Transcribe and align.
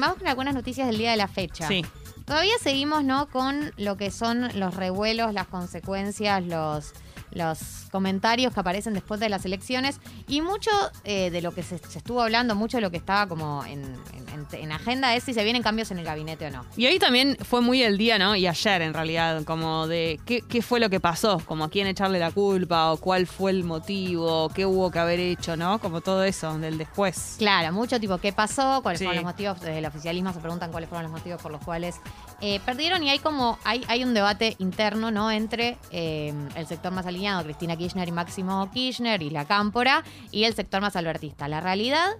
Vamos 0.00 0.18
con 0.18 0.28
algunas 0.28 0.54
noticias 0.54 0.86
del 0.86 0.96
día 0.96 1.10
de 1.10 1.16
la 1.16 1.26
fecha. 1.26 1.66
Sí. 1.66 1.84
Todavía 2.24 2.56
seguimos, 2.60 3.02
¿no? 3.02 3.28
Con 3.30 3.72
lo 3.76 3.96
que 3.96 4.12
son 4.12 4.48
los 4.56 4.76
revuelos, 4.76 5.34
las 5.34 5.48
consecuencias, 5.48 6.44
los, 6.46 6.92
los 7.32 7.58
comentarios 7.90 8.52
que 8.54 8.60
aparecen 8.60 8.94
después 8.94 9.20
de 9.20 9.28
las 9.28 9.44
elecciones. 9.44 9.98
Y 10.28 10.40
mucho 10.40 10.70
eh, 11.04 11.30
de 11.30 11.42
lo 11.42 11.52
que 11.54 11.62
se, 11.62 11.78
se 11.78 11.98
estuvo 11.98 12.22
hablando, 12.22 12.54
mucho 12.54 12.76
de 12.76 12.80
lo 12.82 12.90
que 12.90 12.96
estaba 12.98 13.26
como 13.26 13.64
en, 13.64 13.82
en- 13.82 14.46
en 14.52 14.72
agenda 14.72 15.14
es 15.14 15.24
si 15.24 15.34
se 15.34 15.42
vienen 15.44 15.62
cambios 15.62 15.90
en 15.90 15.98
el 15.98 16.04
gabinete 16.04 16.46
o 16.46 16.50
no. 16.50 16.64
Y 16.76 16.86
ahí 16.86 16.98
también 16.98 17.36
fue 17.42 17.60
muy 17.60 17.82
el 17.82 17.98
día, 17.98 18.18
¿no? 18.18 18.36
Y 18.36 18.46
ayer 18.46 18.82
en 18.82 18.94
realidad, 18.94 19.42
como 19.44 19.86
de 19.86 20.20
qué, 20.24 20.42
qué 20.42 20.62
fue 20.62 20.80
lo 20.80 20.88
que 20.90 21.00
pasó, 21.00 21.40
como 21.44 21.64
a 21.64 21.70
quién 21.70 21.86
echarle 21.86 22.18
la 22.18 22.30
culpa 22.30 22.92
o 22.92 22.96
cuál 22.98 23.26
fue 23.26 23.50
el 23.50 23.64
motivo, 23.64 24.48
qué 24.54 24.64
hubo 24.66 24.90
que 24.90 24.98
haber 24.98 25.18
hecho, 25.20 25.56
¿no? 25.56 25.78
Como 25.80 26.00
todo 26.00 26.24
eso 26.24 26.58
del 26.58 26.78
después. 26.78 27.34
Claro, 27.38 27.72
mucho 27.72 27.98
tipo, 28.00 28.18
¿qué 28.18 28.32
pasó? 28.32 28.80
¿Cuáles 28.82 28.98
Sí. 29.00 29.04
fueron 29.06 29.22
los 29.24 29.32
motivos? 29.32 29.60
Desde 29.60 29.78
el 29.78 29.86
oficialismo 29.86 30.32
se 30.32 30.40
preguntan 30.40 30.70
cuáles 30.70 30.88
fueron 30.88 31.04
los 31.10 31.12
motivos 31.12 31.40
por 31.42 31.50
los 31.52 31.62
cuales 31.62 31.96
eh, 32.40 32.60
perdieron 32.64 33.02
y 33.02 33.10
hay 33.10 33.18
como, 33.18 33.58
hay, 33.64 33.84
hay 33.88 34.04
un 34.04 34.14
debate 34.14 34.54
interno, 34.58 35.10
¿no? 35.10 35.30
Entre 35.30 35.78
eh, 35.90 36.32
el 36.54 36.66
sector 36.66 36.92
más 36.92 37.06
Cristina 37.42 37.76
Kirchner 37.76 38.08
y 38.08 38.12
Máximo 38.12 38.70
Kirchner 38.72 39.22
y 39.22 39.30
la 39.30 39.44
Cámpora, 39.44 40.04
y 40.30 40.44
el 40.44 40.54
sector 40.54 40.80
más 40.80 40.96
albertista. 40.96 41.48
La 41.48 41.60
realidad 41.60 42.16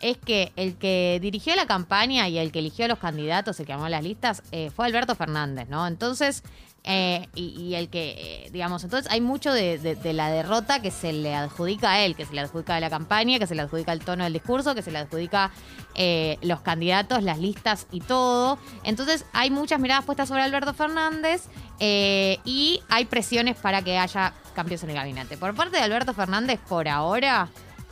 es 0.00 0.18
que 0.18 0.52
el 0.56 0.76
que 0.76 1.18
dirigió 1.20 1.54
la 1.56 1.66
campaña 1.66 2.28
y 2.28 2.38
el 2.38 2.52
que 2.52 2.58
eligió 2.58 2.84
a 2.84 2.88
los 2.88 2.98
candidatos, 2.98 3.58
el 3.60 3.66
que 3.66 3.72
armó 3.72 3.88
las 3.88 4.02
listas, 4.02 4.42
eh, 4.52 4.70
fue 4.74 4.86
Alberto 4.86 5.14
Fernández, 5.14 5.68
¿no? 5.68 5.86
Entonces, 5.86 6.42
eh, 6.86 7.28
y, 7.34 7.58
y 7.62 7.74
el 7.76 7.88
que, 7.88 8.14
eh, 8.18 8.50
digamos, 8.52 8.84
entonces 8.84 9.10
hay 9.10 9.22
mucho 9.22 9.52
de, 9.54 9.98
la 10.12 10.28
derrota 10.28 10.82
que 10.82 10.90
se 10.90 11.14
le 11.14 11.34
adjudica 11.34 11.92
a 11.92 12.00
él, 12.00 12.14
que 12.14 12.26
se 12.26 12.34
le 12.34 12.42
adjudica 12.42 12.76
a 12.76 12.80
la 12.80 12.90
campaña, 12.90 13.38
que 13.38 13.46
se 13.46 13.54
le 13.54 13.62
adjudica 13.62 13.92
el 13.92 14.00
tono 14.00 14.24
del 14.24 14.34
discurso, 14.34 14.74
que 14.74 14.82
se 14.82 14.90
le 14.90 14.98
adjudica 14.98 15.50
eh, 15.94 16.36
los 16.42 16.60
candidatos, 16.60 17.22
las 17.22 17.38
listas 17.38 17.86
y 17.90 18.00
todo. 18.00 18.58
Entonces 18.82 19.24
hay 19.32 19.50
muchas 19.50 19.80
miradas 19.80 20.04
puestas 20.04 20.28
sobre 20.28 20.42
Alberto 20.42 20.74
Fernández 20.74 21.44
eh, 21.80 22.38
y 22.44 22.82
hay 22.90 23.06
presiones 23.06 23.56
para 23.56 23.80
que 23.80 23.96
haya 23.96 24.34
cambios 24.54 24.82
en 24.82 24.90
el 24.90 24.96
gabinete. 24.96 25.38
Por 25.38 25.54
parte 25.54 25.78
de 25.78 25.82
Alberto 25.82 26.12
Fernández, 26.12 26.60
por 26.68 26.86
ahora, 26.86 27.48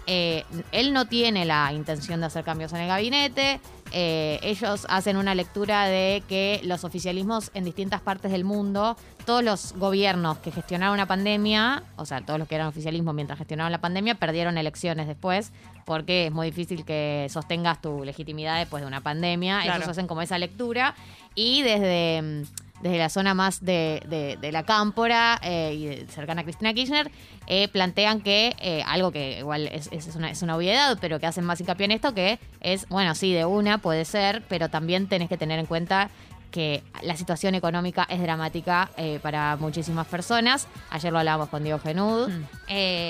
eh, 0.07 0.45
él 0.71 0.93
no 0.93 1.07
tiene 1.07 1.47
la 1.47 1.73
intención 1.73 2.21
de 2.21 2.27
hacer 2.27 2.45
cambios 2.45 2.75
en 2.75 2.81
el 2.81 2.89
gabinete. 2.89 3.59
Eh, 3.93 4.41
ellos 4.43 4.87
hacen 4.89 5.17
una 5.17 5.35
lectura 5.35 5.87
de 5.87 6.23
que 6.29 6.61
los 6.65 6.85
oficialismos 6.85 7.51
en 7.55 7.65
distintas 7.65 8.01
partes 8.01 8.33
del 8.33 8.45
mundo, 8.45 8.97
todos 9.27 9.45
los 9.45 9.75
gobiernos 9.75 10.39
que 10.39 10.51
gestionaron 10.51 10.95
una 10.95 11.07
pandemia, 11.07 11.83
o 11.97 12.07
sea, 12.07 12.23
todos 12.23 12.39
los 12.39 12.49
que 12.49 12.55
eran 12.55 12.69
oficialismo 12.69 13.13
mientras 13.13 13.39
gestionaron 13.39 13.71
la 13.71 13.81
pandemia, 13.81 14.15
perdieron 14.15 14.57
elecciones 14.59 15.07
después, 15.07 15.53
porque 15.85 16.27
es 16.27 16.33
muy 16.33 16.47
difícil 16.47 16.85
que 16.85 17.27
sostengas 17.31 17.81
tu 17.81 18.05
legitimidad 18.05 18.59
después 18.59 18.83
de 18.83 18.87
una 18.87 19.03
pandemia. 19.03 19.61
Claro. 19.63 19.79
Ellos 19.79 19.89
hacen 19.89 20.07
como 20.07 20.23
esa 20.23 20.39
lectura. 20.39 20.95
Y 21.35 21.63
desde, 21.63 22.23
mm, 22.23 22.43
desde 22.83 22.99
la 22.99 23.09
zona 23.09 23.33
más 23.35 23.65
de, 23.65 24.03
de- 24.09 24.37
de 24.41 24.53
la 24.53 24.65
cámpora 24.65 25.39
eh, 25.43 25.75
y 25.75 25.85
de- 25.87 26.07
cercana 26.09 26.41
a 26.41 26.45
Cristina 26.45 26.75
Kirchner, 26.75 27.11
eh, 27.47 27.69
plantean 27.69 28.21
que 28.21 28.55
eh, 28.61 28.83
algo 28.87 29.11
que 29.13 29.39
igual 29.39 29.69
es, 29.69 29.89
es 29.93 30.15
una, 30.17 30.31
es 30.31 30.43
una 30.43 30.57
obviedad, 30.57 30.99
pero 31.01 31.19
que 31.21 31.27
hacen 31.27 31.45
más 31.45 31.61
hincapié 31.61 31.85
en 31.87 31.93
esto, 31.93 32.13
que 32.15 32.39
es, 32.61 32.89
bueno, 32.89 33.15
sí, 33.15 33.33
de 33.33 33.45
una 33.45 33.79
puede 33.79 34.05
ser, 34.05 34.43
pero 34.49 34.69
también 34.69 35.09
tenés 35.09 35.29
que 35.29 35.37
tener 35.39 35.59
en 35.59 35.67
cuenta 35.67 36.11
que 36.51 36.83
la 37.03 37.17
situación 37.17 37.55
económica 37.55 38.07
es 38.11 38.21
dramática 38.21 38.91
para 39.23 39.57
muchísimas 39.57 40.07
personas. 40.07 40.69
Ayer 40.91 41.11
lo 41.11 41.19
hablábamos 41.19 41.49
con 41.49 41.65
Diego 41.65 41.79
Genud. 41.79 42.29
Mm. 42.29 42.43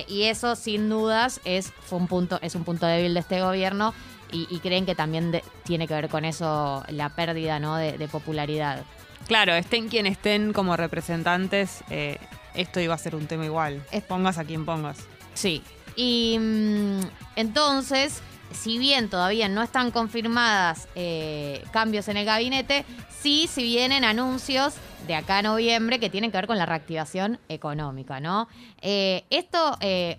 y 0.06 0.22
eso, 0.24 0.54
sin 0.54 0.88
dudas, 0.88 1.40
es, 1.44 1.72
fue 1.80 1.98
un 1.98 2.06
punto, 2.06 2.38
es 2.40 2.54
un 2.54 2.62
punto 2.62 2.86
débil 2.86 3.14
de 3.14 3.20
este 3.20 3.40
gobierno. 3.40 3.94
Y, 4.30 4.46
y 4.48 4.60
creen 4.60 4.86
que 4.86 4.94
también 4.94 5.32
de- 5.32 5.42
tiene 5.64 5.86
que 5.88 5.92
ver 5.94 6.08
con 6.08 6.24
eso 6.24 6.84
la 6.88 7.08
pérdida 7.10 7.58
¿no? 7.58 7.74
de, 7.76 7.98
de 7.98 8.06
popularidad. 8.08 8.84
Claro, 9.26 9.54
estén 9.54 9.88
quien 9.88 10.06
estén 10.06 10.52
como 10.52 10.76
representantes, 10.76 11.82
eh, 11.90 12.18
esto 12.54 12.80
iba 12.80 12.94
a 12.94 12.98
ser 12.98 13.14
un 13.14 13.26
tema 13.26 13.44
igual. 13.44 13.82
Es- 13.92 14.02
Pongas 14.02 14.38
a 14.38 14.44
quien 14.44 14.64
pongas. 14.66 14.98
Sí. 15.34 15.62
Y 15.96 16.36
mm, 16.38 17.00
entonces, 17.36 18.20
si 18.52 18.78
bien 18.78 19.08
todavía 19.08 19.48
no 19.48 19.62
están 19.62 19.90
confirmadas 19.90 20.88
eh, 20.94 21.64
cambios 21.72 22.08
en 22.08 22.16
el 22.18 22.24
gabinete, 22.26 22.84
sí, 23.20 23.48
si 23.50 23.62
vienen 23.62 24.04
anuncios 24.04 24.74
de 25.06 25.14
acá 25.14 25.38
a 25.38 25.42
noviembre 25.42 25.98
que 26.00 26.10
tienen 26.10 26.30
que 26.30 26.36
ver 26.38 26.46
con 26.46 26.58
la 26.58 26.66
reactivación 26.66 27.38
económica, 27.48 28.20
¿no? 28.20 28.48
Eh, 28.80 29.24
esto, 29.30 29.76
eh, 29.80 30.16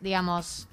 digamos, 0.00 0.68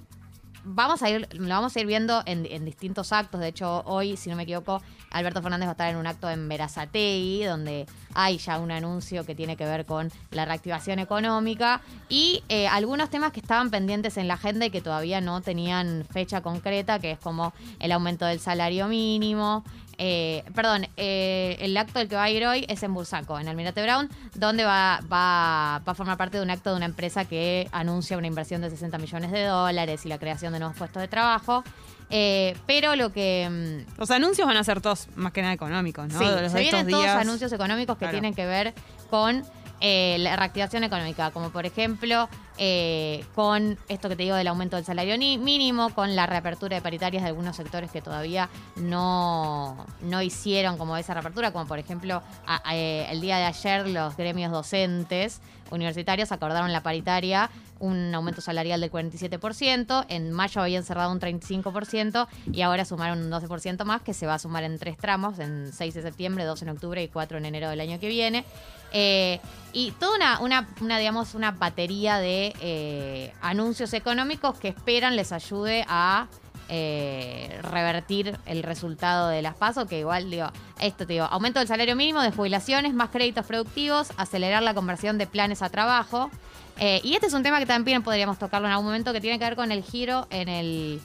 vamos 0.64 1.02
a 1.02 1.10
ir, 1.10 1.28
lo 1.32 1.48
vamos 1.48 1.76
a 1.76 1.80
ir 1.80 1.86
viendo 1.86 2.22
en, 2.26 2.64
distintos 2.64 3.12
actos. 3.12 3.40
De 3.40 3.48
hecho, 3.48 3.82
hoy, 3.86 4.16
si 4.16 4.30
no 4.30 4.36
me 4.36 4.44
equivoco, 4.44 4.82
Alberto 5.10 5.42
Fernández 5.42 5.66
va 5.66 5.70
a 5.70 5.72
estar 5.72 5.90
en 5.90 5.96
un 5.96 6.06
acto 6.06 6.30
en 6.30 6.48
Verazategui, 6.48 7.44
donde 7.44 7.86
hay 8.14 8.38
ya 8.38 8.58
un 8.58 8.70
anuncio 8.70 9.24
que 9.24 9.34
tiene 9.34 9.56
que 9.56 9.64
ver 9.64 9.86
con 9.86 10.10
la 10.30 10.44
reactivación 10.44 10.98
económica 10.98 11.80
y 12.08 12.42
eh, 12.48 12.68
algunos 12.68 13.10
temas 13.10 13.32
que 13.32 13.40
estaban 13.40 13.70
pendientes 13.70 14.16
en 14.16 14.28
la 14.28 14.34
agenda 14.34 14.66
y 14.66 14.70
que 14.70 14.80
todavía 14.80 15.20
no 15.20 15.40
tenían 15.40 16.04
fecha 16.10 16.40
concreta, 16.40 16.98
que 16.98 17.12
es 17.12 17.18
como 17.18 17.52
el 17.78 17.92
aumento 17.92 18.24
del 18.26 18.40
salario 18.40 18.86
mínimo. 18.88 19.64
Eh, 20.02 20.44
perdón, 20.54 20.86
eh, 20.96 21.58
el 21.60 21.76
acto 21.76 21.98
del 21.98 22.08
que 22.08 22.16
va 22.16 22.22
a 22.24 22.30
ir 22.30 22.46
hoy 22.46 22.64
es 22.70 22.82
en 22.82 22.94
Bursaco, 22.94 23.38
en 23.38 23.48
Almirante 23.48 23.82
Brown, 23.82 24.08
donde 24.34 24.64
va, 24.64 25.00
va, 25.12 25.82
va 25.86 25.92
a 25.92 25.94
formar 25.94 26.16
parte 26.16 26.38
de 26.38 26.42
un 26.42 26.48
acto 26.50 26.70
de 26.70 26.76
una 26.76 26.86
empresa 26.86 27.26
que 27.26 27.68
anuncia 27.70 28.16
una 28.16 28.26
inversión 28.26 28.62
de 28.62 28.70
60 28.70 28.96
millones 28.96 29.30
de 29.30 29.44
dólares 29.44 30.06
y 30.06 30.08
la 30.08 30.18
creación 30.18 30.54
de 30.54 30.58
nuevos 30.58 30.74
puestos 30.78 31.02
de 31.02 31.08
trabajo. 31.08 31.62
Eh, 32.08 32.56
pero 32.66 32.96
lo 32.96 33.12
que... 33.12 33.84
mm, 33.86 33.98
Los 34.00 34.10
anuncios 34.10 34.46
van 34.48 34.56
a 34.56 34.64
ser 34.64 34.80
todos 34.80 35.08
más 35.16 35.32
que 35.32 35.42
nada 35.42 35.52
económicos, 35.52 36.08
¿no? 36.08 36.18
Sí, 36.18 36.24
De 36.24 36.42
los 36.42 36.52
se 36.52 36.60
vienen 36.60 36.88
todos 36.88 37.02
días. 37.04 37.16
anuncios 37.16 37.52
económicos 37.52 37.96
que 37.96 38.06
Claro. 38.06 38.12
tienen 38.12 38.34
que 38.34 38.46
ver 38.46 38.72
con 39.10 39.44
eh, 39.82 40.16
la 40.18 40.34
reactivación 40.36 40.82
económica, 40.84 41.30
como 41.30 41.50
por 41.50 41.66
ejemplo 41.66 42.28
eh, 42.62 43.24
con 43.34 43.78
esto 43.88 44.10
que 44.10 44.16
te 44.16 44.22
digo 44.24 44.36
del 44.36 44.46
aumento 44.46 44.76
del 44.76 44.84
salario 44.84 45.16
ni- 45.16 45.38
mínimo, 45.38 45.88
con 45.94 46.14
la 46.14 46.26
reapertura 46.26 46.76
de 46.76 46.82
paritarias 46.82 47.22
de 47.22 47.28
algunos 47.30 47.56
sectores 47.56 47.90
que 47.90 48.02
todavía 48.02 48.50
no, 48.76 49.86
no 50.02 50.20
hicieron 50.22 50.76
como 50.76 50.96
esa 50.98 51.14
reapertura, 51.14 51.52
como 51.52 51.66
por 51.66 51.78
ejemplo 51.78 52.22
eh, 52.70 53.06
el 53.10 53.20
día 53.22 53.38
de 53.38 53.44
ayer 53.44 53.88
los 53.88 54.14
gremios 54.16 54.52
docentes 54.52 55.40
universitarios 55.70 56.32
acordaron 56.32 56.72
la 56.72 56.82
paritaria 56.82 57.48
un 57.78 58.14
aumento 58.14 58.42
salarial 58.42 58.78
del 58.82 58.90
47%, 58.90 60.04
en 60.10 60.32
mayo 60.32 60.60
habían 60.60 60.82
cerrado 60.84 61.10
un 61.12 61.18
35% 61.18 62.26
y 62.52 62.60
ahora 62.60 62.84
sumaron 62.84 63.22
un 63.22 63.30
12% 63.30 63.84
más 63.84 64.02
que 64.02 64.12
se 64.12 64.26
va 64.26 64.34
a 64.34 64.38
sumar 64.38 64.64
en 64.64 64.78
tres 64.78 64.98
tramos, 64.98 65.38
en 65.38 65.72
6 65.72 65.94
de 65.94 66.02
septiembre, 66.02 66.44
2 66.44 66.60
en 66.60 66.68
octubre 66.68 67.02
y 67.02 67.08
4 67.08 67.38
en 67.38 67.46
enero 67.46 67.70
del 67.70 67.80
año 67.80 67.98
que 67.98 68.08
viene. 68.08 68.44
Eh, 68.92 69.40
y 69.72 69.92
toda 69.92 70.40
una, 70.40 70.68
una, 70.82 70.98
digamos, 70.98 71.34
una 71.34 71.52
batería 71.52 72.18
de 72.18 72.49
eh, 72.60 73.32
anuncios 73.40 73.92
económicos 73.92 74.58
que 74.58 74.68
esperan 74.68 75.16
les 75.16 75.32
ayude 75.32 75.84
a 75.88 76.28
eh, 76.72 77.58
revertir 77.62 78.38
el 78.46 78.62
resultado 78.62 79.28
de 79.28 79.42
las 79.42 79.56
pasos, 79.56 79.88
que 79.88 79.98
igual 79.98 80.30
digo, 80.30 80.46
esto 80.80 81.04
te 81.04 81.14
digo, 81.14 81.24
aumento 81.24 81.58
del 81.58 81.66
salario 81.66 81.96
mínimo 81.96 82.22
de 82.22 82.30
jubilaciones, 82.30 82.94
más 82.94 83.10
créditos 83.10 83.44
productivos, 83.44 84.12
acelerar 84.16 84.62
la 84.62 84.72
conversión 84.72 85.18
de 85.18 85.26
planes 85.26 85.62
a 85.62 85.68
trabajo. 85.68 86.30
Eh, 86.78 87.00
y 87.02 87.14
este 87.14 87.26
es 87.26 87.34
un 87.34 87.42
tema 87.42 87.58
que 87.58 87.66
también 87.66 88.04
podríamos 88.04 88.38
tocarlo 88.38 88.68
en 88.68 88.72
algún 88.72 88.86
momento 88.86 89.12
que 89.12 89.20
tiene 89.20 89.40
que 89.40 89.46
ver 89.46 89.56
con 89.56 89.72
el 89.72 89.82
giro 89.82 90.28
en 90.30 90.48
el 90.48 91.00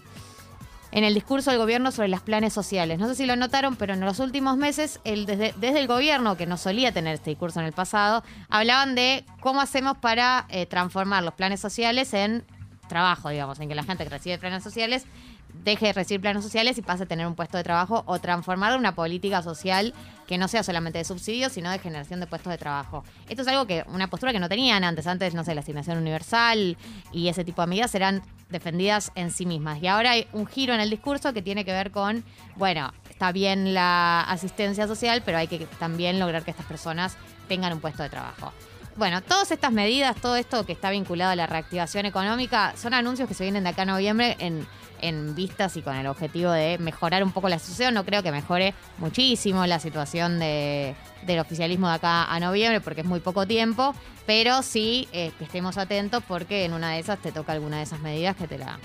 en 0.96 1.04
el 1.04 1.14
discurso 1.14 1.52
del 1.52 1.60
gobierno 1.60 1.92
sobre 1.92 2.08
los 2.08 2.22
planes 2.22 2.54
sociales. 2.54 2.98
No 3.00 3.10
sé 3.10 3.16
si 3.16 3.26
lo 3.26 3.36
notaron, 3.36 3.76
pero 3.76 3.94
en 3.94 4.00
los 4.00 4.20
últimos 4.20 4.56
meses, 4.56 5.02
el, 5.04 5.26
desde, 5.26 5.54
el 5.62 5.88
gobierno, 5.88 6.38
que 6.38 6.46
no 6.46 6.56
solía 6.56 6.94
tener 6.94 7.16
este 7.16 7.32
discurso 7.32 7.60
en 7.60 7.66
el 7.66 7.74
pasado, 7.74 8.24
hablaban 8.48 8.96
de 8.96 9.26
cómo 9.42 9.60
hacemos 9.60 9.98
para 9.98 10.46
eh, 10.48 10.66
transformar 10.66 11.22
los 11.24 11.34
planes 11.34 11.60
sociales 11.60 12.14
en 12.14 12.46
trabajo, 12.88 13.28
digamos, 13.28 13.60
en 13.60 13.68
que 13.68 13.76
la 13.76 13.84
gente 13.84 14.06
que 14.06 14.10
recibe 14.10 14.38
planes 14.38 14.64
sociales 14.64 15.06
deje 15.54 15.88
de 15.88 15.94
recibir 15.94 16.22
planes 16.22 16.44
sociales 16.44 16.78
y 16.78 16.82
pase 16.82 17.04
a 17.04 17.06
tener 17.06 17.26
un 17.28 17.36
puesto 17.36 17.58
de 17.58 17.64
trabajo 17.64 18.04
o 18.06 18.20
transformar 18.20 18.78
una 18.78 18.94
política 18.96 19.42
social 19.42 19.94
que 20.28 20.38
no 20.38 20.48
sea 20.48 20.64
solamente 20.64 21.00
de 21.00 21.06
subsidios, 21.06 21.54
sino 21.54 21.72
de 21.72 21.80
generación 21.80 22.20
de 22.20 22.28
puestos 22.28 22.52
de 22.52 22.58
trabajo. 22.58 23.04
Esto 23.30 23.42
es 23.42 23.48
algo 23.48 23.66
que, 23.66 23.84
una 23.88 24.08
postura 24.08 24.32
que 24.32 24.40
no 24.40 24.50
tenían 24.50 24.84
antes, 24.84 25.08
antes, 25.08 25.34
no 25.34 25.44
sé, 25.44 25.56
la 25.56 25.62
asignación 25.62 25.98
universal 25.98 26.78
y 27.12 27.28
ese 27.28 27.44
tipo 27.44 27.62
de 27.62 27.68
medidas 27.68 27.96
eran 27.96 28.22
defendidas 28.50 29.12
en 29.16 29.32
sí 29.32 29.46
mismas. 29.46 29.82
Y 29.82 29.88
ahora 29.88 30.12
hay 30.12 30.28
un 30.34 30.46
giro 30.46 30.74
en 30.74 30.80
el 30.80 30.90
discurso 30.90 31.34
que 31.34 31.42
tiene 31.42 31.66
que 31.66 31.72
ver 31.72 31.92
con, 31.92 32.24
bueno, 32.56 32.94
está 33.10 33.32
bien 33.32 33.74
la 33.74 34.22
asistencia 34.22 34.88
social, 34.88 35.24
pero 35.26 35.38
hay 35.38 35.48
que 35.48 35.66
también 35.80 36.20
lograr 36.20 36.44
que 36.44 36.52
estas 36.52 36.66
personas 36.66 37.18
tengan 37.48 37.74
un 37.74 37.80
puesto 37.80 38.04
de 38.04 38.10
trabajo. 38.10 38.52
Bueno, 38.98 39.22
todas 39.22 39.52
estas 39.52 39.74
medidas, 39.74 40.16
todo 40.22 40.38
esto 40.38 40.66
que 40.66 40.72
está 40.72 40.90
vinculado 40.90 41.32
a 41.32 41.36
la 41.36 41.48
reactivación 41.48 42.06
económica, 42.06 42.74
son 42.78 42.94
anuncios 42.94 43.28
que 43.28 43.34
se 43.34 43.44
vienen 43.44 43.66
de 43.66 43.72
acá 43.72 43.82
a 43.82 43.86
noviembre 43.86 44.38
en, 44.40 44.66
en 45.02 45.36
vistas 45.36 45.76
y 45.76 45.82
con 45.82 45.98
el 45.98 46.08
objetivo 46.08 46.52
de 46.52 46.78
mejorar 46.78 47.22
un 47.22 47.34
poco 47.34 47.50
la 47.50 47.60
situación. 47.60 47.94
No 47.94 48.06
creo 48.06 48.24
que 48.24 48.32
mejore 48.32 48.74
muchísimo 48.98 49.66
la 49.66 49.82
situación 49.82 50.40
de, 50.40 50.96
del 51.24 51.40
oficialismo 51.40 51.90
de 51.90 51.96
acá 51.96 52.24
a 52.24 52.40
noviembre 52.40 52.80
porque 52.80 53.02
es 53.02 53.08
muy 53.08 53.20
poco 53.20 53.46
tiempo, 53.46 53.94
pero 54.26 54.62
sí 54.62 55.10
eh, 55.12 55.34
que 55.38 55.44
estemos 55.44 55.78
atentos 55.78 56.24
porque 56.26 56.64
en 56.64 56.72
una 56.72 56.92
de 56.92 57.00
esas 57.00 57.20
te 57.20 57.34
toca 57.34 57.52
alguna 57.52 57.78
de 57.78 57.84
esas 57.84 58.00
medidas 58.00 58.38
que 58.38 58.48
te 58.48 58.58
la, 58.58 58.80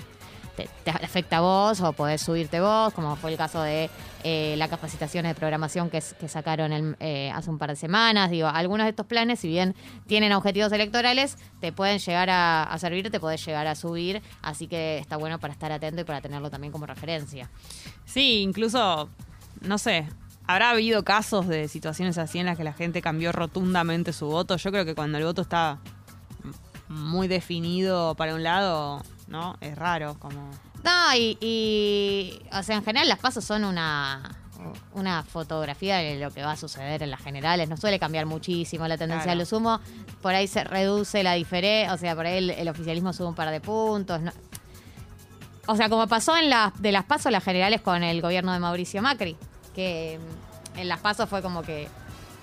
te, 0.55 0.69
afecta 0.91 1.37
a 1.37 1.41
vos 1.41 1.81
o 1.81 1.93
podés 1.93 2.21
subirte 2.21 2.59
vos, 2.59 2.93
como 2.93 3.15
fue 3.15 3.31
el 3.31 3.37
caso 3.37 3.61
de 3.61 3.89
eh, 4.23 4.55
las 4.57 4.69
capacitaciones 4.69 5.31
de 5.31 5.35
programación 5.39 5.89
que, 5.89 6.01
sacaron 6.01 6.73
el- 6.73 6.95
eh, 6.99 7.31
hace 7.33 7.49
un 7.49 7.57
par 7.57 7.69
de 7.69 7.75
semanas. 7.75 8.29
Digo, 8.29 8.47
algunos 8.47 8.85
de 8.85 8.89
estos 8.91 9.05
planes, 9.05 9.39
si 9.39 9.47
bien 9.47 9.75
tienen 10.07 10.33
objetivos 10.33 10.71
electorales, 10.71 11.37
te 11.59 11.71
pueden 11.71 11.99
llegar 11.99 12.29
a, 12.29 12.63
a 12.63 12.77
servir, 12.79 13.09
te 13.09 13.19
podés 13.19 13.43
llegar 13.45 13.67
a 13.67 13.75
subir, 13.75 14.21
así 14.41 14.67
que 14.67 14.97
está 14.99 15.17
bueno 15.17 15.39
para 15.39 15.53
estar 15.53 15.71
atento 15.71 16.01
y 16.01 16.03
para 16.03 16.21
tenerlo 16.21 16.49
también 16.49 16.71
como 16.71 16.85
referencia. 16.85 17.49
Sí, 18.05 18.41
incluso, 18.41 19.09
no 19.61 19.77
sé, 19.77 20.07
habrá 20.47 20.71
habido 20.71 21.03
casos 21.03 21.47
de 21.47 21.67
situaciones 21.67 22.17
así 22.17 22.39
en 22.39 22.45
las 22.45 22.57
que 22.57 22.63
la 22.63 22.73
gente 22.73 23.01
cambió 23.01 23.31
rotundamente 23.31 24.13
su 24.13 24.27
voto. 24.27 24.57
Yo 24.57 24.71
creo 24.71 24.85
que 24.85 24.95
cuando 24.95 25.17
el 25.17 25.23
voto 25.23 25.41
está 25.41 25.79
muy 26.89 27.27
definido 27.27 28.15
para 28.15 28.35
un 28.35 28.43
lado, 28.43 29.01
¿no? 29.31 29.55
Es 29.61 29.75
raro, 29.77 30.17
como... 30.19 30.49
No, 30.83 31.15
y, 31.15 31.37
y, 31.41 32.39
o 32.55 32.61
sea, 32.63 32.75
en 32.75 32.83
general 32.83 33.07
las 33.07 33.19
pasos 33.19 33.43
son 33.45 33.63
una, 33.63 34.35
una 34.93 35.23
fotografía 35.23 35.97
de 35.97 36.19
lo 36.19 36.31
que 36.31 36.43
va 36.43 36.51
a 36.53 36.57
suceder 36.57 37.01
en 37.03 37.11
las 37.11 37.21
generales. 37.21 37.69
No 37.69 37.77
suele 37.77 37.97
cambiar 37.99 38.25
muchísimo 38.25 38.87
la 38.87 38.97
tendencia. 38.97 39.25
Claro. 39.25 39.39
Lo 39.39 39.45
sumo, 39.45 39.79
por 40.21 40.33
ahí 40.35 40.47
se 40.47 40.63
reduce 40.63 41.23
la 41.23 41.33
diferencia, 41.33 41.93
o 41.93 41.97
sea, 41.97 42.15
por 42.15 42.25
ahí 42.25 42.37
el, 42.39 42.49
el 42.51 42.67
oficialismo 42.69 43.13
sube 43.13 43.27
un 43.27 43.35
par 43.35 43.49
de 43.51 43.61
puntos. 43.61 44.21
no- 44.21 44.31
O 45.67 45.75
sea, 45.75 45.87
como 45.89 46.07
pasó 46.07 46.35
en 46.35 46.49
las 46.49 46.79
de 46.81 46.91
las 46.91 47.05
pasos 47.05 47.31
las 47.31 47.43
generales 47.43 47.81
con 47.81 48.03
el 48.03 48.21
gobierno 48.21 48.51
de 48.53 48.59
Mauricio 48.59 49.01
Macri, 49.01 49.37
que 49.75 50.19
mm, 50.75 50.79
en 50.79 50.87
las 50.87 50.99
pasos 50.99 51.29
fue 51.29 51.41
como 51.43 51.61
que 51.61 51.87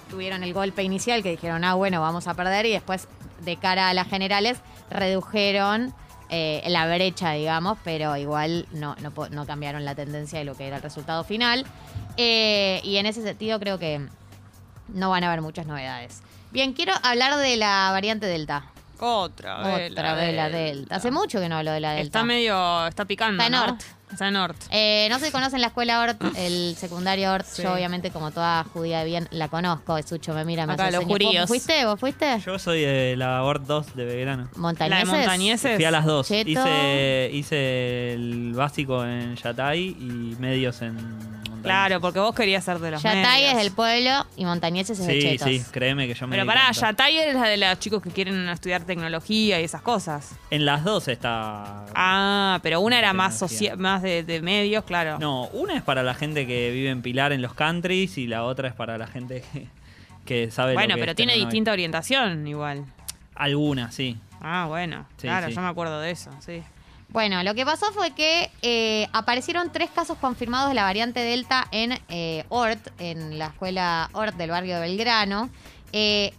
tuvieron 0.08 0.42
el 0.44 0.54
golpe 0.54 0.82
inicial 0.84 1.22
que 1.24 1.30
dijeron, 1.32 1.64
ah, 1.64 1.74
bueno, 1.74 2.00
vamos 2.00 2.28
a 2.28 2.34
perder 2.34 2.66
y 2.66 2.70
después 2.70 3.08
de 3.44 3.56
cara 3.56 3.88
a 3.90 3.94
las 3.94 4.08
generales 4.08 4.58
redujeron 4.90 5.92
eh, 6.30 6.62
la 6.68 6.86
brecha, 6.86 7.32
digamos, 7.32 7.78
pero 7.84 8.16
igual 8.16 8.66
no, 8.72 8.96
no, 9.00 9.12
no 9.30 9.46
cambiaron 9.46 9.84
la 9.84 9.94
tendencia 9.94 10.38
de 10.38 10.44
lo 10.44 10.54
que 10.56 10.66
era 10.66 10.76
el 10.76 10.82
resultado 10.82 11.24
final. 11.24 11.64
Eh, 12.16 12.80
y 12.84 12.96
en 12.96 13.06
ese 13.06 13.22
sentido 13.22 13.58
creo 13.58 13.78
que 13.78 14.06
no 14.88 15.10
van 15.10 15.24
a 15.24 15.28
haber 15.28 15.42
muchas 15.42 15.66
novedades. 15.66 16.22
Bien, 16.50 16.72
quiero 16.72 16.92
hablar 17.02 17.36
de 17.36 17.56
la 17.56 17.90
variante 17.92 18.26
Delta. 18.26 18.64
Otra 19.00 19.62
vez. 19.62 19.92
Otra 19.92 20.14
vez 20.14 20.34
la 20.34 20.48
Delta. 20.48 20.96
Hace 20.96 21.10
mucho 21.10 21.40
que 21.40 21.48
no 21.48 21.58
hablo 21.58 21.72
de 21.72 21.80
la 21.80 21.92
Delta. 21.92 22.18
Está 22.18 22.24
medio, 22.24 22.86
está 22.86 23.04
picando, 23.04 23.42
Está 23.42 23.46
en 23.46 23.66
¿no? 23.66 23.78
Está 24.10 24.28
en 24.28 24.36
Ort. 24.36 24.56
Eh, 24.70 25.06
no 25.10 25.18
sé 25.18 25.26
si 25.26 25.32
conocen 25.32 25.60
la 25.60 25.68
escuela 25.68 26.00
Ort, 26.00 26.22
el 26.36 26.76
secundario 26.76 27.32
Ort. 27.32 27.46
Sí. 27.46 27.62
Yo, 27.62 27.72
obviamente, 27.74 28.10
como 28.10 28.30
toda 28.30 28.64
judía 28.64 29.00
de 29.00 29.04
bien, 29.04 29.28
la 29.30 29.48
conozco. 29.48 29.98
Sucho 30.02 30.32
me 30.34 30.44
mira, 30.44 30.66
me 30.66 30.74
Acá, 30.74 30.84
hace 30.84 30.92
los 30.92 31.04
señas. 31.04 31.18
¿Vos 31.18 31.26
juríos. 31.26 31.48
¿Fuiste? 31.48 31.84
¿Vos 31.84 32.00
fuiste? 32.00 32.40
Yo 32.44 32.58
soy 32.58 32.80
de 32.82 33.16
la 33.16 33.42
ORT 33.42 33.62
2 33.66 33.96
de 33.96 34.04
Belgrano. 34.04 34.48
¿Montañeses? 34.56 35.06
La 35.08 35.12
de 35.12 35.18
Montañeses. 35.18 35.76
Fui 35.76 35.84
a 35.84 35.90
las 35.90 36.04
dos. 36.04 36.28
Cheto. 36.28 36.50
Hice, 36.50 37.30
hice 37.32 38.12
el 38.14 38.52
básico 38.54 39.04
en 39.04 39.36
Yatay 39.36 39.80
y 39.80 40.36
medios 40.38 40.82
en. 40.82 41.37
Claro, 41.62 42.00
porque 42.00 42.18
vos 42.20 42.34
querías 42.34 42.64
ser 42.64 42.78
de 42.78 42.90
los 42.92 43.02
Yatay 43.02 43.44
es 43.44 43.56
del 43.56 43.72
pueblo 43.72 44.26
y 44.36 44.44
Montañeses 44.44 44.98
es 45.00 45.06
de 45.06 45.12
Sí, 45.14 45.20
Chetos. 45.20 45.48
sí, 45.48 45.62
créeme 45.72 46.06
que 46.06 46.14
yo 46.14 46.26
me 46.26 46.32
Pero 46.32 46.42
di 46.44 46.46
pará, 46.48 46.62
cuenta. 46.66 46.80
Yatay 46.90 47.18
es 47.18 47.34
la 47.34 47.42
de 47.48 47.56
los 47.56 47.78
chicos 47.78 48.02
que 48.02 48.10
quieren 48.10 48.48
estudiar 48.48 48.84
tecnología 48.84 49.60
y 49.60 49.64
esas 49.64 49.82
cosas. 49.82 50.34
En 50.50 50.64
las 50.64 50.84
dos 50.84 51.08
está... 51.08 51.86
Ah, 51.94 52.60
pero 52.62 52.80
una 52.80 52.98
era 52.98 53.12
más, 53.12 53.34
Tecnología. 53.38 53.70
socia- 53.72 53.76
más 53.76 54.02
de, 54.02 54.22
de 54.22 54.40
medios, 54.42 54.84
claro. 54.84 55.18
No, 55.18 55.44
una 55.48 55.76
es 55.76 55.82
para 55.82 56.02
la 56.02 56.14
gente 56.14 56.46
que 56.46 56.70
vive 56.70 56.90
en 56.90 57.02
Pilar 57.02 57.32
en 57.32 57.42
los 57.42 57.54
countries 57.54 58.18
y 58.18 58.26
la 58.26 58.44
otra 58.44 58.68
es 58.68 58.74
para 58.74 58.98
la 58.98 59.06
gente 59.06 59.42
que, 59.52 59.66
que 60.24 60.50
sabe 60.50 60.72
lo 60.74 60.78
bueno, 60.78 60.94
que 60.94 61.00
pero 61.00 61.12
es 61.12 61.16
tiene 61.16 61.34
distinta 61.34 61.72
orientación 61.72 62.46
igual. 62.46 62.84
Alguna, 63.34 63.90
sí. 63.92 64.16
Ah, 64.40 64.66
bueno. 64.68 65.06
Sí, 65.16 65.22
claro, 65.22 65.48
sí. 65.48 65.54
yo 65.54 65.60
me 65.60 65.68
acuerdo 65.68 66.00
de 66.00 66.10
eso, 66.10 66.30
sí. 66.40 66.62
Bueno, 67.10 67.42
lo 67.42 67.54
que 67.54 67.64
pasó 67.64 67.86
fue 67.92 68.10
que 68.10 68.50
eh, 68.62 69.08
aparecieron 69.12 69.72
tres 69.72 69.90
casos 69.90 70.18
confirmados 70.18 70.68
de 70.68 70.74
la 70.74 70.82
variante 70.82 71.20
Delta 71.20 71.66
en 71.70 71.98
eh, 72.08 72.44
Ort, 72.50 72.88
en 72.98 73.38
la 73.38 73.46
escuela 73.46 74.10
Ort 74.12 74.36
del 74.36 74.50
barrio 74.50 74.74
de 74.74 74.80
Belgrano. 74.82 75.48
Eh, 75.92 76.34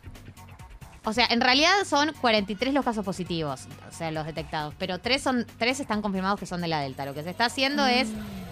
o 1.06 1.14
sea, 1.14 1.28
en 1.30 1.42
realidad 1.42 1.72
son 1.86 2.14
43 2.22 2.74
los 2.74 2.84
casos 2.84 3.06
positivos, 3.06 3.68
o 3.90 3.94
sea, 3.94 4.12
los 4.12 4.26
detectados, 4.26 4.74
pero 4.78 5.00
tres, 5.00 5.24
son, 5.24 5.46
tres 5.58 5.80
están 5.80 6.02
confirmados 6.02 6.40
que 6.40 6.46
son 6.46 6.62
de 6.62 6.68
la 6.68 6.82
Delta. 6.82 7.06
Lo 7.06 7.14
que 7.14 7.24
se 7.24 7.30
está 7.30 7.46
haciendo 7.46 7.88
es, 7.88 8.10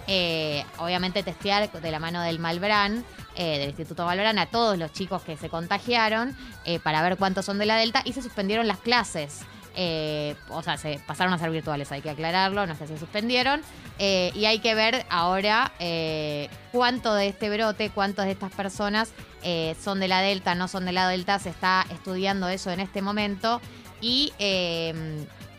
eh, 0.08 0.66
obviamente, 0.80 1.24
testear 1.24 1.70
de 1.70 1.92
la 1.92 2.00
mano 2.00 2.22
del 2.22 2.40
Malbrán, 2.40 3.04
eh, 3.36 3.60
del 3.60 3.70
Instituto 3.70 4.06
Malbrán, 4.06 4.40
a 4.40 4.46
todos 4.46 4.78
los 4.78 4.94
chicos 4.94 5.22
que 5.24 5.36
se 5.38 5.50
contagiaron 5.50 6.36
eh, 6.66 6.80
para 6.80 7.02
ver 7.02 7.18
cuántos 7.18 7.46
son 7.46 7.60
de 7.60 7.66
la 7.66 7.76
Delta 7.76 8.02
y 8.06 8.14
se 8.14 8.22
suspendieron 8.22 8.68
las 8.68 8.80
clases. 8.80 9.42
Eh, 9.80 10.36
o 10.50 10.64
sea, 10.64 10.76
se 10.76 11.00
pasaron 11.06 11.32
a 11.36 11.38
ser 11.38 11.52
virtuales, 11.52 11.92
hay 11.92 12.02
que 12.02 12.10
aclararlo, 12.10 12.66
no 12.66 12.76
que 12.76 12.88
se 12.88 12.98
suspendieron. 12.98 13.62
Eh, 14.00 14.32
y 14.34 14.46
hay 14.46 14.58
que 14.58 14.74
ver 14.74 15.06
ahora 15.08 15.72
eh, 15.80 16.50
cuánto 16.72 17.14
de 17.14 17.28
este 17.28 17.52
brote, 17.52 17.92
cuántas 17.92 18.26
de 18.26 18.32
estas 18.32 18.52
personas 18.52 19.14
son 19.80 20.02
de 20.02 20.10
la 20.10 20.22
Delta, 20.22 20.56
no 20.56 20.68
son 20.68 20.86
de 20.86 20.92
la 20.92 21.08
Delta. 21.08 21.38
Se 21.38 21.50
está 21.50 21.86
estudiando 21.92 22.50
eso 22.50 22.72
en 22.72 22.80
este 22.80 23.04
momento. 23.04 23.62
Y 24.02 24.34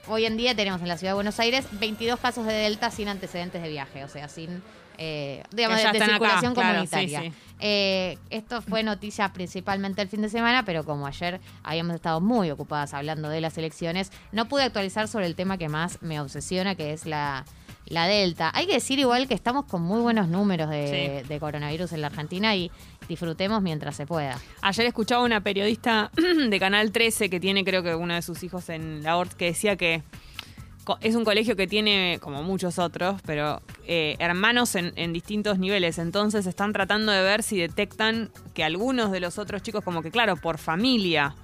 hoy 0.08 0.26
en 0.26 0.36
día 0.36 0.54
tenemos 0.54 0.82
en 0.82 0.88
la 0.88 0.98
ciudad 0.98 1.12
de 1.12 1.14
Buenos 1.14 1.38
Aires 1.38 1.66
22 1.72 2.18
casos 2.18 2.44
de 2.44 2.52
Delta 2.52 2.90
sin 2.90 3.08
antecedentes 3.08 3.62
de 3.62 3.68
viaje, 3.68 4.04
o 4.04 4.08
sea, 4.08 4.28
sin, 4.28 4.62
eh, 4.98 5.42
digamos, 5.52 5.78
de, 5.78 5.84
de 5.84 5.88
acá, 5.88 6.04
circulación 6.04 6.54
claro, 6.54 6.84
sí, 6.84 6.88
comunitaria. 6.90 7.30
sí. 7.30 7.36
Eh, 7.60 8.18
esto 8.30 8.62
fue 8.62 8.82
noticia 8.82 9.32
principalmente 9.32 10.02
el 10.02 10.08
fin 10.08 10.22
de 10.22 10.28
semana, 10.28 10.64
pero 10.64 10.84
como 10.84 11.06
ayer 11.06 11.40
habíamos 11.62 11.94
estado 11.94 12.20
muy 12.20 12.50
ocupadas 12.50 12.94
hablando 12.94 13.28
de 13.28 13.40
las 13.40 13.56
elecciones, 13.58 14.12
no 14.32 14.46
pude 14.48 14.62
actualizar 14.64 15.08
sobre 15.08 15.26
el 15.26 15.34
tema 15.34 15.58
que 15.58 15.68
más 15.68 16.02
me 16.02 16.20
obsesiona, 16.20 16.74
que 16.74 16.92
es 16.92 17.06
la, 17.06 17.44
la 17.86 18.06
Delta. 18.06 18.50
Hay 18.54 18.66
que 18.66 18.74
decir 18.74 18.98
igual 18.98 19.26
que 19.26 19.34
estamos 19.34 19.64
con 19.64 19.82
muy 19.82 20.00
buenos 20.00 20.28
números 20.28 20.70
de, 20.70 21.24
de 21.26 21.40
coronavirus 21.40 21.92
en 21.92 22.00
la 22.00 22.08
Argentina 22.08 22.54
y 22.54 22.70
disfrutemos 23.08 23.60
mientras 23.62 23.96
se 23.96 24.06
pueda. 24.06 24.38
Ayer 24.62 24.86
escuchaba 24.86 25.24
una 25.24 25.40
periodista 25.40 26.10
de 26.48 26.60
Canal 26.60 26.92
13 26.92 27.30
que 27.30 27.40
tiene 27.40 27.64
creo 27.64 27.82
que 27.82 27.94
uno 27.94 28.14
de 28.14 28.22
sus 28.22 28.42
hijos 28.42 28.68
en 28.68 29.02
la 29.02 29.16
ORT 29.16 29.32
que 29.34 29.46
decía 29.46 29.76
que 29.76 30.02
es 31.00 31.14
un 31.14 31.24
colegio 31.24 31.56
que 31.56 31.66
tiene, 31.66 32.18
como 32.20 32.42
muchos 32.42 32.78
otros, 32.78 33.20
pero 33.26 33.60
eh, 33.88 34.16
hermanos 34.18 34.74
en, 34.74 34.92
en 34.96 35.12
distintos 35.12 35.58
niveles. 35.58 35.98
Entonces 35.98 36.46
están 36.46 36.72
tratando 36.72 37.10
de 37.10 37.22
ver 37.22 37.42
si 37.42 37.58
detectan 37.58 38.30
que 38.54 38.62
algunos 38.62 39.10
de 39.10 39.18
los 39.18 39.38
otros 39.38 39.62
chicos, 39.62 39.82
como 39.82 40.02
que 40.02 40.10
claro, 40.10 40.36
por 40.36 40.58
familia. 40.58 41.34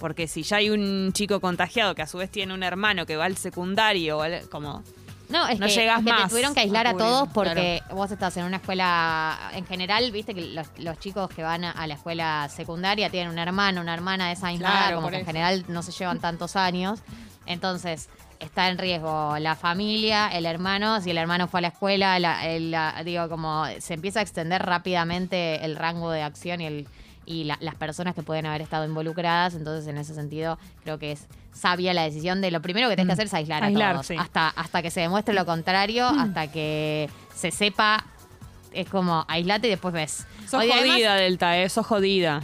Porque 0.00 0.26
si 0.26 0.42
ya 0.42 0.56
hay 0.56 0.70
un 0.70 1.12
chico 1.12 1.40
contagiado 1.40 1.94
que 1.94 2.02
a 2.02 2.06
su 2.06 2.18
vez 2.18 2.28
tiene 2.30 2.52
un 2.52 2.64
hermano 2.64 3.06
que 3.06 3.16
va 3.16 3.26
al 3.26 3.36
secundario, 3.36 4.20
como... 4.50 4.82
No, 5.28 5.48
es 5.48 5.58
No 5.58 5.66
que, 5.66 5.72
llegás 5.72 6.00
es 6.00 6.04
que 6.04 6.10
más 6.10 6.22
te 6.24 6.28
tuvieron 6.30 6.52
que 6.52 6.60
aislar 6.60 6.86
a 6.86 6.96
todos 6.96 7.28
porque 7.32 7.80
vos 7.92 8.10
estás 8.10 8.36
en 8.36 8.44
una 8.44 8.58
escuela, 8.58 9.50
en 9.54 9.64
general, 9.64 10.10
viste 10.10 10.34
que 10.34 10.42
los, 10.48 10.66
los 10.78 10.98
chicos 10.98 11.30
que 11.30 11.42
van 11.42 11.64
a, 11.64 11.70
a 11.70 11.86
la 11.86 11.94
escuela 11.94 12.48
secundaria 12.50 13.08
tienen 13.08 13.30
un 13.30 13.38
hermano, 13.38 13.80
una 13.80 13.94
hermana 13.94 14.26
de 14.26 14.32
esa 14.34 14.48
misma 14.48 14.68
Claro, 14.70 14.86
edad, 14.86 14.96
como 14.96 15.10
que 15.10 15.20
en 15.20 15.26
general 15.26 15.64
no 15.68 15.82
se 15.82 15.92
llevan 15.92 16.20
tantos 16.20 16.56
años. 16.56 17.00
Entonces, 17.46 18.10
está 18.44 18.68
en 18.68 18.78
riesgo 18.78 19.36
la 19.38 19.56
familia, 19.56 20.28
el 20.28 20.46
hermano, 20.46 21.00
si 21.00 21.10
el 21.10 21.18
hermano 21.18 21.48
fue 21.48 21.58
a 21.58 21.62
la 21.62 21.68
escuela, 21.68 22.18
la- 22.18 22.46
el- 22.46 22.70
la- 22.70 23.02
digo, 23.04 23.28
como 23.28 23.64
se 23.80 23.94
empieza 23.94 24.20
a 24.20 24.22
extender 24.22 24.62
rápidamente 24.62 25.64
el 25.64 25.76
rango 25.76 26.10
de 26.10 26.22
acción 26.22 26.60
y 26.60 26.66
el 26.66 26.88
y 27.26 27.44
la- 27.44 27.56
las 27.60 27.74
personas 27.76 28.14
que 28.14 28.22
pueden 28.22 28.44
haber 28.44 28.60
estado 28.60 28.84
involucradas. 28.84 29.54
Entonces, 29.54 29.86
en 29.88 29.96
ese 29.96 30.14
sentido, 30.14 30.58
creo 30.82 30.98
que 30.98 31.12
es 31.12 31.26
sabia 31.54 31.94
la 31.94 32.02
decisión 32.02 32.42
de 32.42 32.50
lo 32.50 32.60
primero 32.60 32.86
que 32.90 32.96
tenés 32.96 33.06
que 33.06 33.12
hacer 33.14 33.26
es 33.28 33.32
aislar, 33.34 33.64
Aislar, 33.64 33.90
a 33.90 33.92
todos. 33.94 34.06
sí. 34.08 34.16
Hasta, 34.18 34.48
hasta 34.50 34.82
que 34.82 34.90
se 34.90 35.00
demuestre 35.00 35.32
lo 35.34 35.46
contrario, 35.46 36.06
hasta 36.06 36.52
que 36.52 37.08
se 37.34 37.50
sepa. 37.50 38.04
Es 38.74 38.90
como 38.90 39.24
aislate 39.26 39.68
y 39.68 39.70
después 39.70 39.94
ves. 39.94 40.26
Sos 40.46 40.54
además- 40.60 40.80
jodida, 40.90 41.14
Delta, 41.14 41.56
eh, 41.58 41.68
sos 41.70 41.86
jodida. 41.86 42.42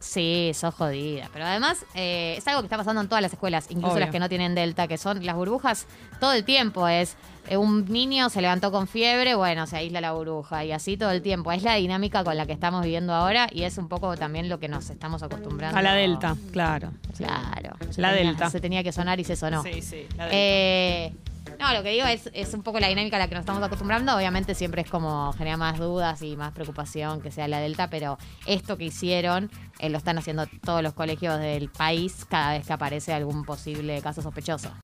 Sí, 0.00 0.52
sos 0.54 0.74
jodida. 0.74 1.28
Pero 1.32 1.44
además 1.44 1.84
eh, 1.94 2.34
es 2.38 2.46
algo 2.46 2.60
que 2.60 2.66
está 2.66 2.76
pasando 2.76 3.00
en 3.00 3.08
todas 3.08 3.20
las 3.20 3.32
escuelas, 3.32 3.66
incluso 3.68 3.94
Obvio. 3.94 4.00
las 4.00 4.10
que 4.10 4.20
no 4.20 4.28
tienen 4.28 4.54
delta, 4.54 4.86
que 4.86 4.96
son 4.96 5.26
las 5.26 5.34
burbujas 5.34 5.86
todo 6.20 6.32
el 6.34 6.44
tiempo. 6.44 6.86
Es 6.86 7.16
eh, 7.48 7.56
un 7.56 7.84
niño 7.86 8.30
se 8.30 8.40
levantó 8.40 8.70
con 8.70 8.86
fiebre, 8.86 9.34
bueno, 9.34 9.66
se 9.66 9.76
aísla 9.76 10.00
la 10.00 10.12
burbuja 10.12 10.64
y 10.64 10.70
así 10.70 10.96
todo 10.96 11.10
el 11.10 11.20
tiempo. 11.20 11.50
Es 11.50 11.64
la 11.64 11.74
dinámica 11.74 12.22
con 12.22 12.36
la 12.36 12.46
que 12.46 12.52
estamos 12.52 12.82
viviendo 12.84 13.12
ahora 13.12 13.48
y 13.50 13.64
es 13.64 13.76
un 13.76 13.88
poco 13.88 14.16
también 14.16 14.48
lo 14.48 14.60
que 14.60 14.68
nos 14.68 14.88
estamos 14.88 15.22
acostumbrando. 15.24 15.76
A 15.76 15.82
la 15.82 15.94
Delta, 15.94 16.36
claro. 16.52 16.92
Claro. 17.16 17.76
La 17.96 18.12
tenía- 18.12 18.12
Delta. 18.30 18.50
Se 18.50 18.60
tenía 18.60 18.84
que 18.84 18.92
sonar 18.92 19.18
y 19.18 19.24
se 19.24 19.34
sonó. 19.34 19.64
Sí, 19.64 19.82
sí, 19.82 20.06
la 20.16 20.24
Delta. 20.26 20.36
Eh, 20.36 21.12
no, 21.58 21.72
lo 21.72 21.82
que 21.82 21.90
digo 21.90 22.06
es, 22.06 22.30
es 22.32 22.54
un 22.54 22.62
poco 22.62 22.80
la 22.80 22.88
dinámica 22.88 23.16
a 23.16 23.20
la 23.20 23.28
que 23.28 23.34
nos 23.34 23.42
estamos 23.42 23.62
acostumbrando. 23.62 24.16
Obviamente 24.16 24.54
siempre 24.54 24.82
es 24.82 24.90
como 24.90 25.32
genera 25.32 25.56
más 25.56 25.78
dudas 25.78 26.22
y 26.22 26.36
más 26.36 26.52
preocupación 26.52 27.20
que 27.20 27.30
sea 27.30 27.48
la 27.48 27.60
Delta, 27.60 27.90
pero 27.90 28.18
esto 28.46 28.76
que 28.76 28.84
hicieron 28.84 29.50
eh, 29.78 29.88
lo 29.88 29.98
están 29.98 30.18
haciendo 30.18 30.46
todos 30.64 30.82
los 30.82 30.92
colegios 30.92 31.38
del 31.38 31.68
país 31.70 32.24
cada 32.28 32.52
vez 32.52 32.66
que 32.66 32.72
aparece 32.72 33.12
algún 33.12 33.44
posible 33.44 34.00
caso 34.02 34.22
sospechoso. 34.22 34.70